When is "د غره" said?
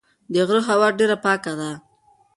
0.33-0.61